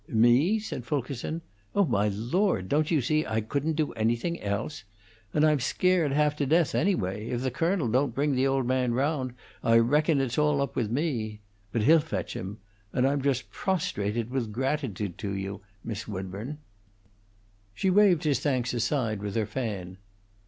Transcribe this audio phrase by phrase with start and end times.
[0.07, 1.43] "Me?" said Fulkerson.
[1.75, 2.67] "Oh, my Lord!
[2.67, 4.83] Don't you see I couldn't do anything else?
[5.31, 7.29] And I'm scared half to death, anyway.
[7.29, 9.33] If the colonel don't bring the old man round,
[9.63, 11.41] I reckon it's all up with me.
[11.71, 12.57] But he'll fetch him.
[12.91, 16.57] And I'm just prostrated with gratitude to you, Miss Woodburn."
[17.75, 19.97] She waved his thanks aside with her fan.